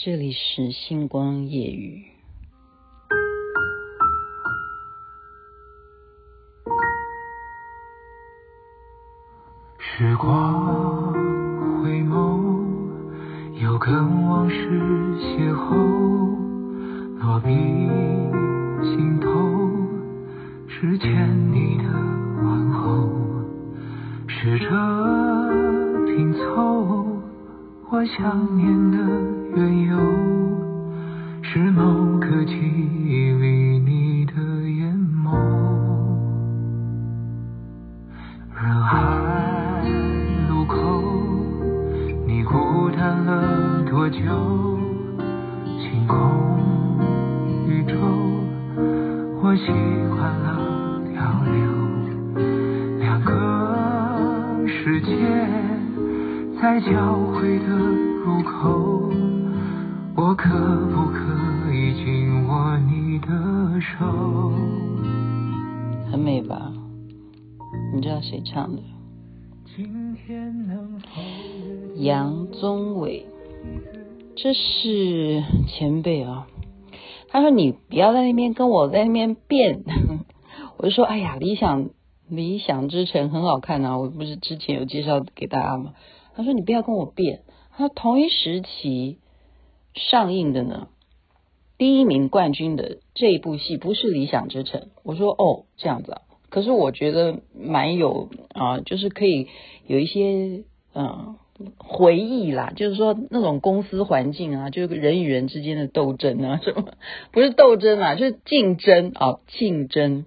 [0.00, 2.04] 这里是星光夜雨。
[9.80, 11.12] 时光
[11.82, 12.54] 回眸，
[13.60, 14.54] 又跟往事
[15.18, 15.74] 邂逅，
[17.18, 17.48] 落笔
[18.84, 19.28] 心头，
[20.68, 21.88] 是欠你的
[22.44, 23.10] 问候，
[24.28, 24.68] 试着
[26.06, 27.04] 拼凑
[27.90, 29.37] 我想念的。
[29.56, 29.96] 缘由
[31.42, 34.32] 是某个记忆里你的
[34.68, 34.94] 眼
[35.24, 35.32] 眸，
[38.54, 38.92] 人海
[40.48, 41.02] 路口，
[42.26, 44.18] 你孤单了多久？
[45.78, 46.18] 星空
[47.66, 47.94] 宇宙，
[49.42, 49.72] 我习
[50.14, 51.56] 惯了漂流，
[52.98, 53.32] 两个
[54.66, 55.08] 世界
[56.60, 57.77] 在交汇的。
[60.40, 63.26] 可不可以紧握你的
[63.80, 64.52] 手？
[66.12, 66.72] 很美吧？
[67.92, 68.82] 你知道谁唱的？
[71.96, 73.26] 杨宗纬，
[74.36, 76.46] 这是前辈啊。
[77.30, 79.82] 他说：“你不要在那边跟我在那边变。
[80.78, 81.90] ”我就说：“哎呀，理想
[82.28, 83.98] 理想之城很好看啊！
[83.98, 85.94] 我不是之前有介绍给大家吗？”
[86.36, 87.40] 他说：“你不要跟我变。”
[87.76, 89.18] 他说：“同一时期。”
[89.98, 90.88] 上映的呢，
[91.76, 94.80] 第一名冠军的这一部戏不是《理想之城》。
[95.02, 99.48] 我说哦，这样子啊，可是我觉得蛮有啊，就是可以
[99.86, 101.36] 有一些嗯
[101.76, 106.92] 回忆啦，就是说那种公司环境啊，就是人与人之间的斗争啊， 什么
[107.32, 110.24] 不是斗争啊，就是竞争啊，竞争。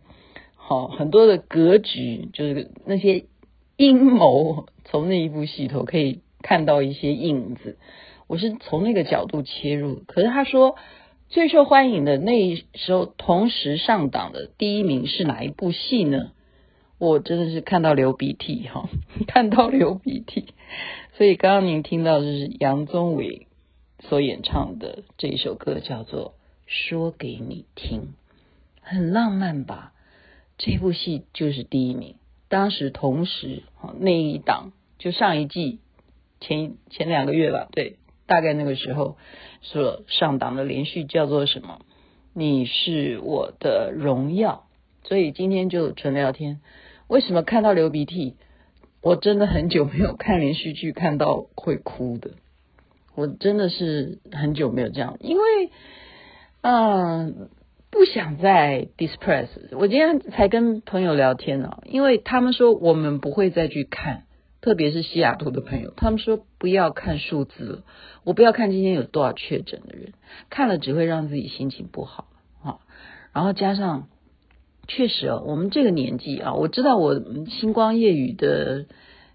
[0.55, 3.25] 好，很多的格局，就是那些
[3.75, 7.77] 阴谋，从那一部戏头可以看到一些影子。
[8.32, 10.78] 我是从那个角度切入，可是他说
[11.28, 16.32] 最受欢迎的那时候同时上档的第一名是哪一部戏呢？
[16.98, 18.88] 我真的是看到流鼻涕哈，
[19.28, 20.54] 看到流鼻涕。
[21.17, 23.48] 所以刚刚您听到的是杨宗纬
[24.00, 26.30] 所演唱的这一首歌，叫做
[26.67, 28.00] 《说给你听》，
[28.80, 29.92] 很浪漫吧？
[30.58, 32.16] 这部戏就是第一名，
[32.48, 33.64] 当时同时
[34.00, 35.80] 那一档就上一季
[36.39, 37.98] 前前两个月吧，对。
[38.31, 39.17] 大概那个时候
[39.61, 41.81] 所上档的连续叫做什么？
[42.33, 44.67] 你是我的荣耀。
[45.03, 46.61] 所以今天就纯聊天。
[47.09, 48.37] 为什么看到流鼻涕？
[49.02, 52.31] 我真的很久没有看连续剧看到会哭的。
[53.15, 55.43] 我真的是很久没有这样，因为
[56.61, 57.49] 嗯，
[57.89, 59.48] 不想再 dispress。
[59.71, 64.23] 我今天才跟朋友聊天啊，因为他们说我们不会再去看。
[64.61, 67.83] 特别是西雅图的朋友，他们说不要看数字了，
[68.23, 70.14] 我不要看今天有多少确诊的人，
[70.52, 72.27] 看了只会让自己心情不好
[72.64, 72.77] 啊。
[73.33, 74.08] 然后加上，
[74.88, 78.86] 确实啊，我们这个年纪啊，我知道我星光夜雨的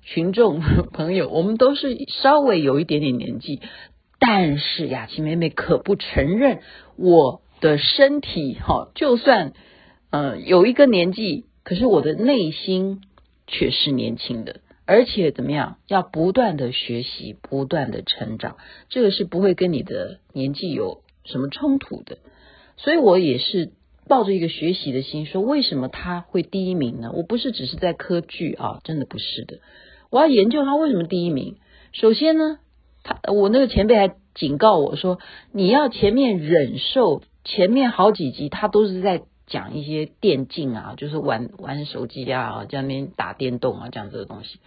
[0.02, 0.60] 群众
[0.94, 3.60] 朋友，我们都是稍微有一点点年纪，
[4.20, 6.60] 但是雅琪妹妹可不承认
[6.94, 9.54] 我的身体哈，就算
[10.10, 13.00] 呃有一个年纪，可是我的内心
[13.48, 14.60] 却是年轻的。
[14.86, 15.78] 而且怎么样？
[15.88, 18.56] 要不断的学习，不断的成长，
[18.88, 22.18] 这个是不会跟你的年纪有什么冲突的。
[22.76, 23.72] 所以我也是
[24.08, 27.10] 抱着一个学习的心，说为什么他会第一名呢？
[27.12, 29.58] 我不是只是在科剧啊，真的不是的。
[30.10, 31.56] 我要研究他为什么第一名。
[31.92, 32.58] 首先呢，
[33.02, 35.18] 他我那个前辈还警告我说，
[35.52, 39.22] 你要前面忍受前面好几集，他都是在。
[39.46, 44.58] 讲一些电竞啊，就是玩玩手机啊，在那边打电动啊，这样子的东西。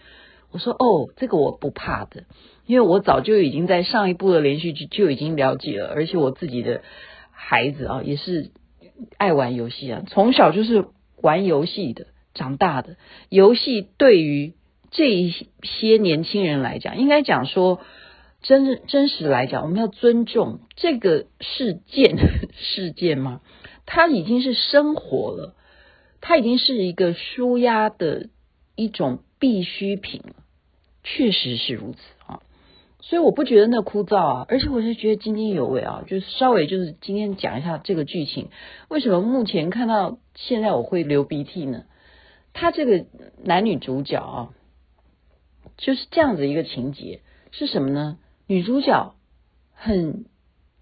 [0.52, 2.24] 我说哦，这个我不怕的，
[2.66, 6.82] 因为我早就已经在上一部的连续剧就已经了解了，而且我自己的
[7.30, 8.50] 孩子啊也是
[9.16, 10.86] 爱玩游戏啊，从小就是
[11.22, 12.96] 玩游戏的长大的。
[13.28, 14.54] 游戏对于
[14.90, 15.30] 这一
[15.62, 17.80] 些年轻人来讲，应该讲说
[18.42, 22.16] 真真实来讲，我们要尊重这个事件
[22.58, 23.40] 事件吗？
[23.92, 25.56] 它已经是生活了，
[26.20, 28.28] 它已经是一个舒压的
[28.76, 30.36] 一种必需品了，
[31.02, 32.40] 确实是如此啊。
[33.00, 36.04] 所以我不觉得那枯燥啊，而且我是觉得津津有味啊。
[36.06, 38.50] 就是稍微就是今天讲一下这个剧情，
[38.86, 41.82] 为什么目前看到现在我会流鼻涕呢？
[42.52, 43.06] 他这个
[43.42, 44.54] 男女主角啊，
[45.76, 48.18] 就是这样子一个情节是什么呢？
[48.46, 49.16] 女主角
[49.74, 50.26] 很。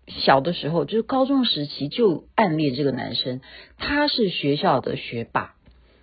[0.09, 3.41] 小的时候，就是高中时期就暗恋这个男生，
[3.77, 5.55] 他是学校的学霸，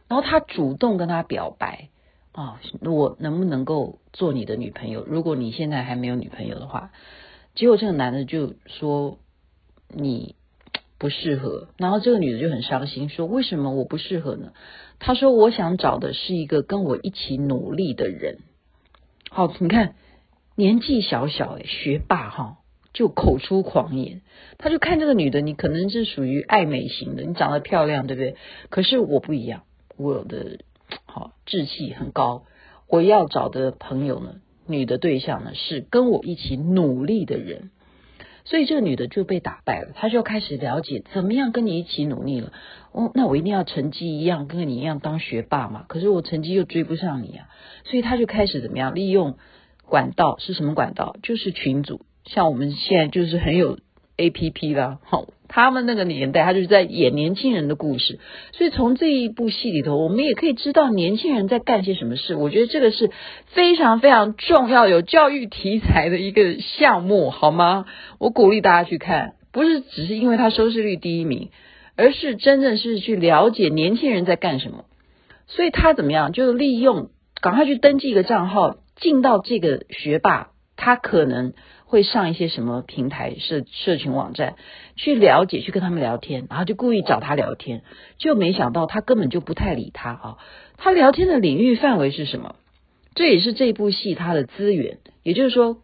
[0.08, 1.90] 然后他主动跟他表白
[2.32, 5.04] 啊，我能不能够做你的女朋友？
[5.06, 6.92] 如果你现在还没有女朋友的话，
[7.56, 9.18] 结果这个男的就说
[9.90, 10.36] 你
[10.98, 14.54] 不适合，然后这个女的就很伤心，说为什么我不适合呢？
[15.00, 18.38] 他说我想找的是一个跟我一起努力的人。
[19.30, 19.96] 好，你看
[20.56, 22.58] 年纪小小诶，学霸哈。
[22.96, 24.22] 就口出狂言，
[24.58, 28.36] 他就看这个女的，你可能是属于爱美型的，你长得漂亮，对不对？
[28.70, 29.64] 可是我不一样，
[29.98, 30.60] 我的
[31.06, 32.46] 好志气很高，
[32.88, 37.70] 我要找的朋友呢，女的对象呢是跟我一起努力的人，
[38.46, 42.54] 所以这个女的就被打败了，她就开始了解怎么样跟你一起努力了。
[42.94, 45.84] 哦，那我一定要成绩一样，跟你一样当学霸嘛。
[45.90, 47.50] 可是我成绩又追不上你啊，
[47.84, 49.38] 所以她就开始怎么样利用
[49.86, 51.18] 管道，是什么管道？
[51.22, 52.06] 就是群组。
[52.26, 53.78] 像我们现在就是很有
[54.18, 58.20] A P P 啦，好，他们那个年代，他就是在演年轻人的故事，
[58.54, 62.34] 所以从这一部戏里头，我们也可以知道年轻人在干些什么事。
[62.34, 63.12] 我觉得这个是
[63.48, 67.86] 非常非常重要、有教育题材的一个项目，好吗？
[68.18, 71.50] 我鼓励大家去看，不是只是因为他收视率第一名，
[71.98, 74.86] 而是真正是去了解年轻人在干什么。
[75.46, 77.10] 所以他怎么样，就是利用
[77.42, 81.54] 赶快去登记一个账号，进到这个学霸，他可能。
[81.86, 84.56] 会上一些什么平台、社社群网站
[84.96, 87.84] 去了解，去跟他们聊天，然后就故意找他聊天，
[88.18, 90.38] 就没想到他根本就不太理他啊。
[90.78, 92.56] 他聊天的领域范围是什么？
[93.14, 95.78] 这也是这部戏他的资源，也就是说，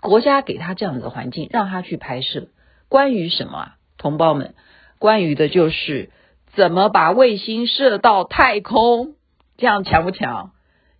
[0.00, 2.48] 国家给他这样的环境，让他去拍摄
[2.88, 3.76] 关于什么啊？
[3.98, 4.54] 同胞们，
[4.98, 6.10] 关于的就是
[6.54, 9.14] 怎么把卫星射到太空，
[9.56, 10.50] 这样强不强？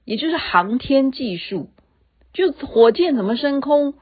[0.04, 1.70] 也就是航天技术。
[2.34, 3.94] 就火箭怎么升空，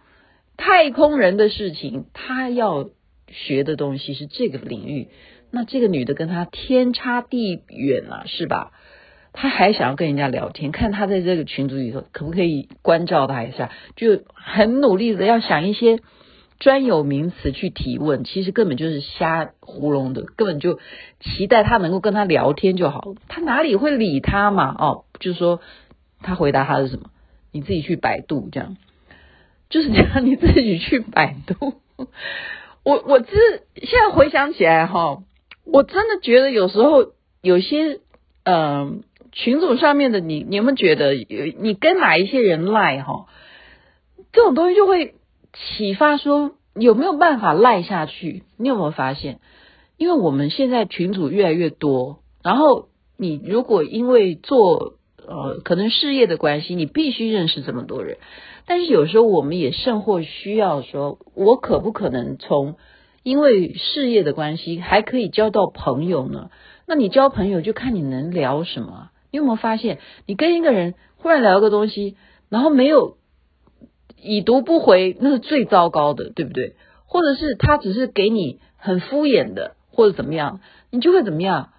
[0.56, 2.88] 太空人的事情，他要
[3.28, 5.08] 学的东西是这个领域。
[5.52, 8.72] 那这个女的跟他天差地远啊，是吧？
[9.34, 16.00] 他还想要跟人家聊天，看他在这个群组里头可不可以关照他一下，就很努力的要想一些
[16.58, 20.78] 专有名词去提问，其实根本就是瞎糊弄的，根本就
[21.20, 24.74] 期待他能够跟他聊天就好，他哪里会理他嘛？
[24.78, 25.60] 哦，就是说
[26.22, 27.10] 他回答他是什么？
[27.52, 28.76] 你自己去百度，这样
[29.70, 30.26] 就是这样。
[30.26, 31.74] 你自己去百度。
[32.84, 33.36] 我我之
[33.76, 35.22] 现在回想起来哈，
[35.64, 38.00] 我真的觉得有时候有些
[38.44, 43.26] 嗯、群组上面的你，你有没有觉得有你跟哪一些人赖哈？
[44.32, 45.14] 这种东西就会
[45.52, 48.42] 启发说有没有办法赖下去？
[48.56, 49.38] 你有没有发现？
[49.96, 54.94] 因为我们现在群组越来越多，然后你如果因为做
[55.32, 58.18] 呃，可能事业的关系，你必须认识这么多人。
[58.66, 62.76] 但是有时候我们也甚或需要说，我可不可能从
[63.22, 66.50] 因为事业的关系还可以交到朋友呢？
[66.86, 69.10] 那你交朋友就看你能聊什么。
[69.30, 72.16] 你有没有发现，你跟一个人忽然聊个东西，
[72.50, 73.16] 然后没有
[74.20, 76.76] 已读不回，那是最糟糕的，对不对？
[77.06, 81.70] 或者是他只是给你很敷衍的，或者怎么样，你就会怎么样？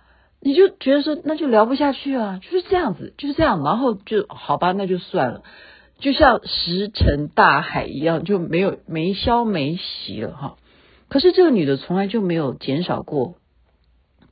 [0.45, 5.42] 你就觉得说那就聊不下去啊，就是这样子，就是这样，然后就好吧，那就算了，
[6.00, 10.57] 就像石沉大海一样，就没有没消没息了哈。
[11.07, 13.36] 可是这个女的从来就没有减少过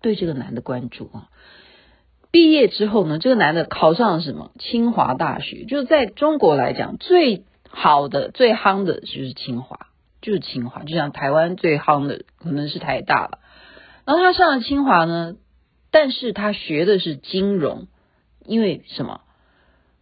[0.02, 1.30] 对这个男的关注啊。
[2.30, 4.52] 毕业之后呢，这个男的考上了什么？
[4.60, 9.88] 清华大学，就是在中国来讲最好的、最夯的就是清华，
[10.22, 13.40] 就是清华，就像台湾最夯的可能是台大了。
[14.04, 15.36] 然后他上了清华呢。
[15.92, 17.88] 但是他学的是金融，
[18.46, 19.22] 因为什么？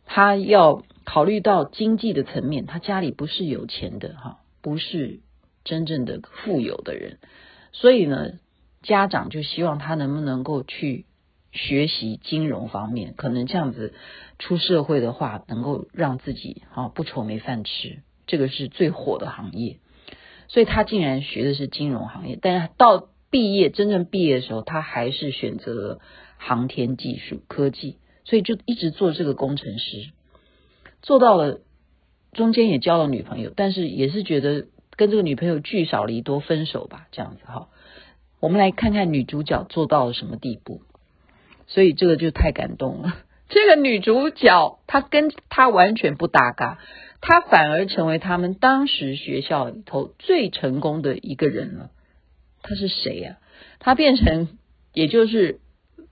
[0.05, 5.19] 他要考虑到经济的层面，他家里不是有钱的哈，不是
[5.63, 7.19] 真正的富有的人，
[7.73, 8.39] 所以呢，
[8.81, 11.05] 家长就希望他能不能够去
[11.51, 13.93] 学习金融方面，可能这样子
[14.39, 19.77] 出社会的话，能够让自己哈不愁没饭吃，这个是最火的行业，
[20.47, 23.08] 所以他竟然学的是金融行业，但是到。
[23.29, 25.99] 毕业真正毕业的时候，他还是选择了
[26.37, 30.09] 航天技术科技，所以就一直做这个工程师，
[31.01, 31.59] 做到了
[32.33, 37.69] 中间也交了女朋友，但是也是觉得跟这个女朋友聚少离多，分手吧，这样子哈。
[38.39, 40.81] 我们来看看女主角做到了什么地步，
[41.67, 43.17] 所以这个就太感动了。
[43.49, 46.79] 这个女主角她跟她完全不搭嘎，
[47.19, 51.91] 她反而成为他们当时学校里头最成功的一个人了。
[52.69, 53.37] 他是谁呀？
[53.79, 54.47] 他变成
[54.93, 55.59] 也就是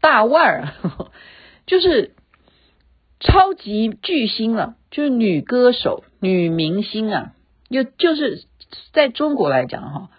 [0.01, 0.73] 大腕儿，
[1.67, 2.15] 就是
[3.19, 7.33] 超级巨星了，就是女歌手、女明星啊。
[7.69, 8.45] 又就是
[8.93, 10.09] 在中国来讲哈，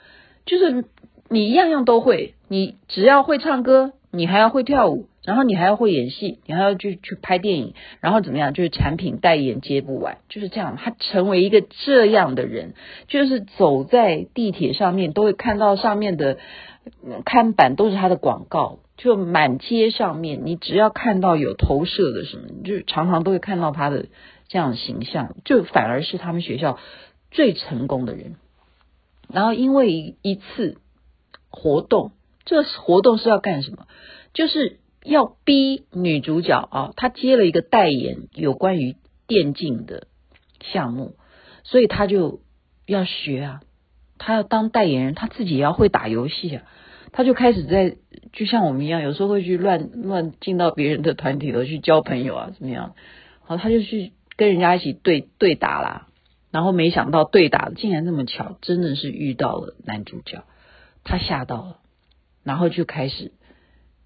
[0.46, 0.84] 就是
[1.28, 8.54] 你样样都会，你只要会唱歌，你还要会跳舞，然后你还要会演戏，你还要去去拍电影，然后怎么样？
[8.54, 10.78] 就是产品代言接不完，就是这样。
[10.82, 12.72] 他成为一个这样的人，
[13.08, 16.38] 就是走在地铁上面都会看到上面的
[17.26, 24.06] 看板都是他的广告，就满街上面，你只要看到有投射的什么，就常常都会看到他的
[24.48, 26.78] 这样的形象，就反而是他们学校
[27.30, 28.36] 最成功的人。
[29.30, 30.78] 然后因为一次
[31.50, 32.12] 活动，
[32.46, 33.86] 这活动是要干什么？
[34.32, 34.78] 就是。
[35.08, 38.94] 要逼女主角啊，她接了一个代言有关于
[39.26, 40.06] 电竞的
[40.60, 41.16] 项目，
[41.64, 42.40] 所以她就
[42.86, 43.60] 要学啊，
[44.18, 46.62] 她要当代言人，她自己也要会打游戏啊，
[47.10, 47.96] 她就开始在
[48.34, 52.94] 就像我们一样，有时候会去乱乱进到别人的团体里去交朋友啊，怎么样？
[53.40, 56.08] 好，她就去跟人家一起对对打啦，
[56.50, 60.44] 然后没想到对打竟然那么巧，真的是遇到了男主角，
[61.02, 61.78] 她吓到了，
[62.44, 63.32] 然后就开始。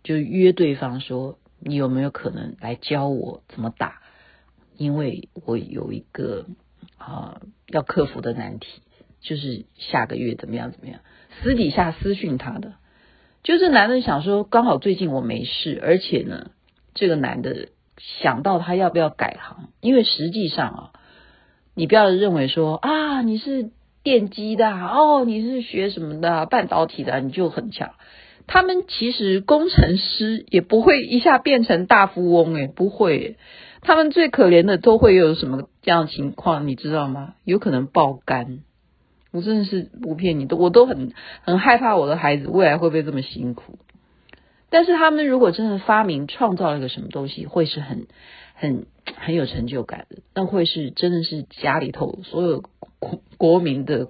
[0.02, 4.00] 就约对方说：“你有没有可能来教我怎么打？
[4.76, 6.46] 因为我有一个
[6.98, 8.82] 啊、要克服的难题，
[9.20, 11.00] 就是下个月怎么样怎么样。”
[11.42, 12.74] 私底下私讯他的，
[13.42, 16.50] 就是男的想说，刚好最近我没事，而且呢，
[16.94, 20.92] 这个男的想到他要不要改行，因为实际上啊，
[21.74, 23.70] 你不要认为说啊你是
[24.02, 27.94] 电机的哦，你是学什么的半导体的，你就很强。
[28.46, 33.36] 他们其实工程师也不会一下变成大富翁诶，不会。
[33.80, 37.34] 他们最可怜的都会有什么这样情况，你知道吗？
[37.44, 38.60] 有可能爆肝。
[39.32, 43.78] 我真的是不骗你，都我都很很害怕我的孩子未来会不会这么辛苦。
[44.70, 48.06] 但是他们如果真的发明创造了一个什么东西，会是很
[48.54, 52.62] 很很有成就感的，那会是真的是家里头所有
[52.98, 54.08] 国国民的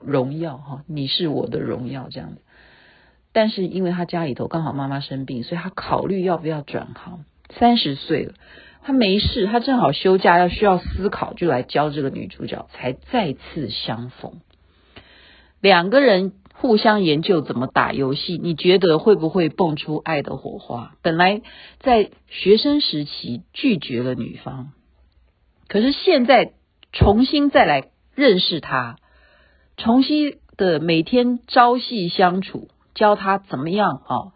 [0.00, 2.42] 荣耀哈，你是我的荣耀这样子。
[3.38, 7.24] 但是因为他家里头刚好妈妈生病，所以他考虑要不要转行。
[7.50, 8.34] 三十岁了，
[8.82, 14.40] 他没事，他正好休假，要需要思考，就来教这个女主角，才再次相逢。
[15.60, 20.96] 两个人互相研究怎么打游戏，你觉得会不会蹦出爱的火花？
[21.02, 21.40] 本来
[21.78, 24.70] 在学生时期拒绝了女方，
[25.68, 26.54] 可是现在
[26.92, 27.84] 重新再来
[28.16, 28.96] 认识他，
[29.76, 32.66] 重新的每天朝夕相处。
[32.98, 34.32] 教他怎么样啊，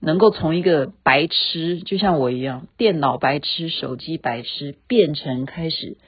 [0.00, 5.98] 能够从一个白痴，就像我一样，电脑白痴、手机白痴，变成开始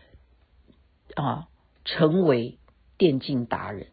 [1.14, 1.48] 啊，
[1.84, 2.58] 成为
[2.96, 3.88] 电竞达人。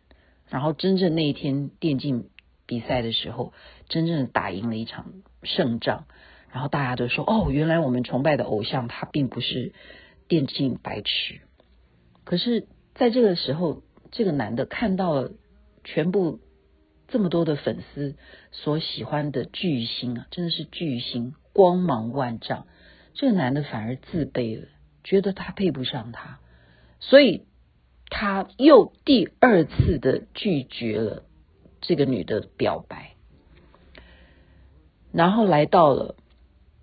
[0.48, 2.30] 然后真正那一天电竞
[2.66, 3.52] 比赛的时候，
[3.90, 5.08] 真正打赢了一场
[5.44, 6.06] 胜仗。
[6.50, 9.74] 然后大家都说：“哦，原来我们崇拜的偶像他并不是
[10.30, 11.42] 电竞白痴。”
[12.24, 15.32] 可是在这个时候，这个男的看到了
[15.84, 16.40] 全部。
[17.12, 18.16] 这么多的粉丝
[18.52, 22.66] 所喜欢的巨星啊，真的是巨星，光芒万丈。
[23.14, 24.68] 这个男的反而自卑了，
[25.04, 26.40] 觉得他配不上他，
[27.02, 27.46] 所以
[28.08, 31.24] 他又第二次的拒绝了
[31.82, 33.12] 这个女的表白，
[35.12, 36.16] 然后来到了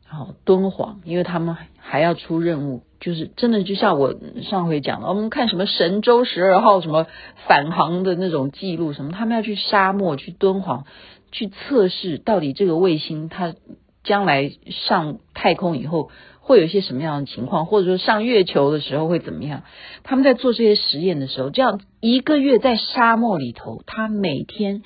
[0.04, 2.82] 好敦煌，因为他们还要出任务。
[3.00, 7.06] 就是真的，就像我上回讲的，我们看什么神舟十二号什么
[7.46, 10.84] 返航的那种记录什么，他们要去沙漠去敦煌
[11.30, 13.54] 去测试，到底这个卫星它
[14.02, 19.62] 将来上太空以后会有一些什么样的情况，或者说上月球的时候会怎么样？
[20.02, 24.82] 他们在做这些实验的时候，这样一个月在沙漠里头，他每天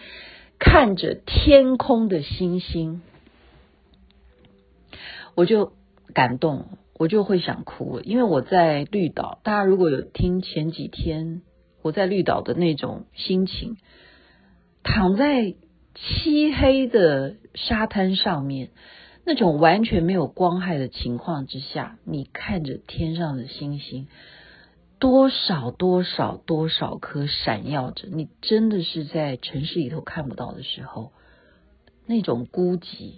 [0.58, 3.00] 看着天空的星星，
[5.34, 5.72] 我就
[6.12, 6.66] 感动。
[7.02, 9.40] 我就会想哭，因为我在绿岛。
[9.42, 11.42] 大家如果有听前几天
[11.82, 13.76] 我在绿岛的那种心情，
[14.84, 15.56] 躺在
[15.96, 18.70] 漆黑的沙滩上面，
[19.26, 24.06] 那种完全没有光害的情况之下，你看着天上的星星，
[25.00, 31.10] 多少多少多少颗闪耀着，你真的是在城市里头看不到的时候，
[32.06, 33.14] 那种孤寂，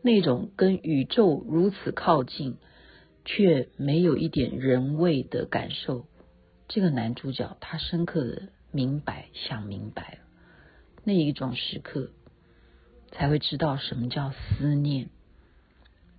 [0.00, 2.56] 那种跟宇宙如此靠近。
[3.24, 6.06] 却没有一点人味的感受。
[6.68, 10.18] 这个男主角他深刻的明白，想明白了，
[11.04, 12.10] 那一种时刻
[13.10, 15.08] 才会知道什么叫思念。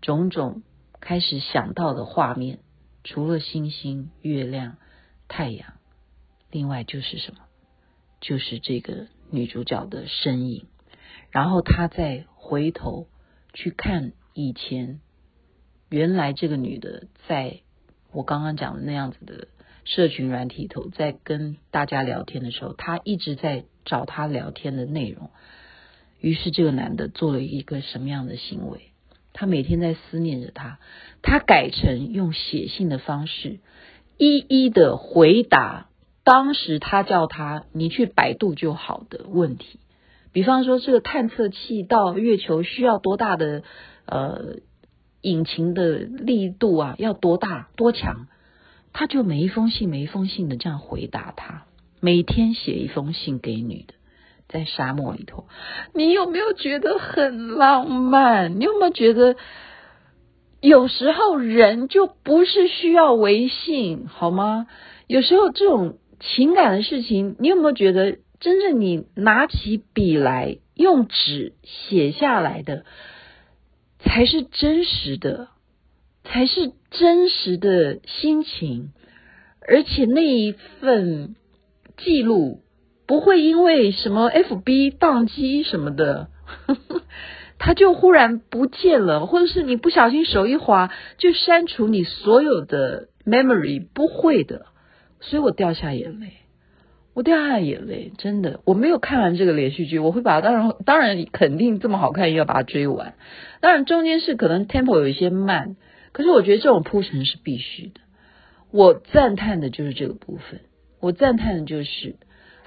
[0.01, 0.63] 种种
[0.99, 2.59] 开始想到的画面，
[3.03, 4.77] 除了星星、月亮、
[5.27, 5.73] 太阳，
[6.51, 7.39] 另外就是什么？
[8.21, 10.67] 就是这个女主角的身影。
[11.31, 13.07] 然后他再回头
[13.53, 15.01] 去看以前。
[15.89, 17.59] 原来这个女的，在
[18.11, 19.47] 我刚刚讲的那样子的
[19.83, 25.29] 社群软体头，在跟大家聊天的时候，她一直在找她聊天的内容。
[26.19, 28.91] 于是这个男的做了一个什么样的行为？
[29.31, 30.79] 他每天在思念着她，
[31.21, 33.59] 他改成用写信的方式，
[34.17, 35.89] 一一的回答
[36.23, 39.79] 当时他叫他你去百度就好的问题。
[40.31, 43.63] 比方说，这个探测器到月球需要多大的
[44.05, 44.55] 呃
[45.25, 46.95] 引擎的力度啊？
[46.97, 48.27] 要多大多强？
[48.93, 51.65] 他就每一封信每一封信的这样回答他，
[51.99, 53.93] 每天写一封信给女的。
[54.47, 55.47] 在沙漠里头，
[55.95, 58.59] 你有没有觉得很浪漫？
[58.59, 59.35] 你有没有觉得
[60.61, 64.67] 有时候人就不是需要微信，好吗？
[65.07, 72.85] 有时候这种情感的事情，你有没有觉得真正你拿起笔来用纸写下来的，
[74.05, 75.49] 才是真实的，
[76.23, 78.93] 才是真实的心情，
[79.67, 81.35] 而且那一份
[81.97, 82.61] 记录。
[83.07, 86.29] 不会因为什么 FB 宕机什么的，
[87.59, 94.65] 它就忽然不见了，或者是你不小心手一滑就删除你所有的 memory，不会的。
[95.19, 96.33] 所以我掉下眼泪，
[97.15, 103.15] 我掉下眼泪，真的，我没有看完这个连续剧，我会把当然当然肯定这么好看，又要把它追完。
[103.61, 105.77] 当然中间是可能 tempo 有一些慢，
[106.11, 108.01] 可是我觉得这种铺陈是必须的。
[108.69, 110.59] 我赞叹的就是这个部分，
[110.99, 112.17] 我赞叹的就是。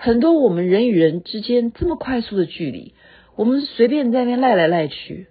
[0.00, 2.94] 很多我们人与人之间这么快速的距离，
[3.34, 5.26] 我们随便在那边赖来赖去，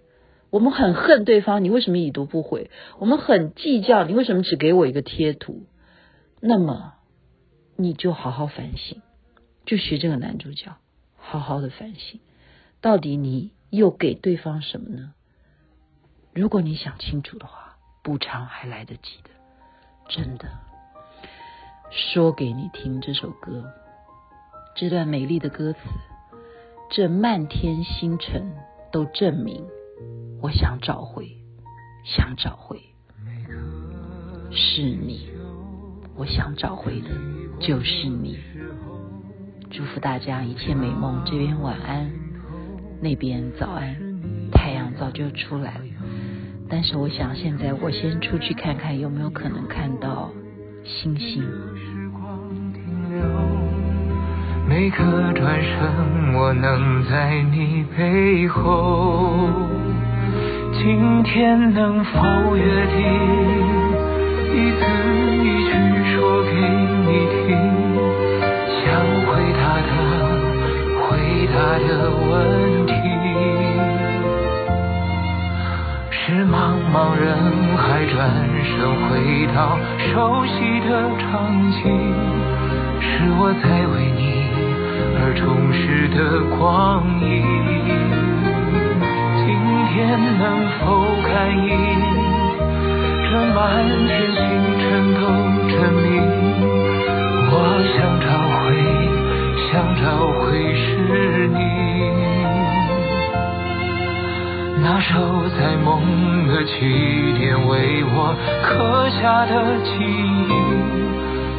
[0.50, 2.69] 我们很恨对方，你为什么已读不回？
[3.00, 5.63] 我们很计较，你为什么只给我一个贴图？
[6.41, 6.95] 那么
[7.77, 9.01] 你就好好反省，
[9.67, 10.77] 就学这个男主角，
[11.17, 12.21] 好好的反省，
[12.79, 15.13] 到底你又给对方什么呢？
[16.33, 19.29] 如果你想清楚的话，补偿还来得及的，
[20.07, 20.47] 真的。
[21.91, 23.69] 说给你听这首歌。
[24.74, 25.79] 这段美丽的歌词，
[26.89, 28.50] 这漫天星辰
[28.91, 29.65] 都证明，
[30.41, 31.27] 我想找回，
[32.05, 32.81] 想找回，
[34.50, 35.29] 是你，
[36.15, 37.09] 我想找回的
[37.59, 38.39] 就是你。
[39.69, 42.09] 祝福大家一切美梦，这边晚安，
[43.01, 43.95] 那边早安。
[44.51, 45.81] 太阳早就出来了，
[46.70, 50.31] 但是我想现在我先出去看看有没有可能看到
[50.83, 51.44] 星星。
[54.68, 59.50] 每个转身，我能在你背后。
[60.74, 63.00] 今天能否约定，
[64.53, 64.85] 一字
[65.44, 65.72] 一句
[66.15, 66.51] 说给
[67.03, 67.07] 你
[67.46, 67.48] 听，
[68.83, 68.85] 想
[69.25, 69.90] 回答的，
[71.03, 71.07] 回
[71.53, 71.55] 答
[71.87, 72.31] 的问
[72.85, 72.92] 题。
[76.11, 76.55] 是茫
[76.94, 77.25] 茫人
[77.77, 78.16] 海，转
[78.63, 78.75] 身
[79.07, 79.09] 回
[79.55, 79.57] 到
[79.98, 81.25] 熟悉的场
[81.72, 81.81] 景，
[83.00, 83.05] 是
[83.40, 84.22] 我在为你。
[85.20, 86.18] 而充实的
[86.57, 87.25] 光阴，
[89.40, 89.46] 今
[89.90, 89.96] 天
[90.37, 90.44] 能
[90.79, 90.83] 否
[91.24, 91.68] 感应？
[93.24, 93.57] 这满
[94.05, 94.40] 天星
[94.79, 94.85] 辰
[95.16, 95.20] 都
[95.74, 96.05] 证明，
[99.77, 100.01] 想找
[100.42, 101.59] 回是你。
[104.81, 106.72] 那守在梦的起
[107.37, 110.51] 点，为我刻下的记忆，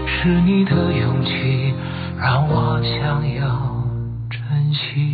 [0.08, 1.72] 是你的勇气。
[2.20, 3.86] 让我想要
[4.28, 5.07] 珍惜。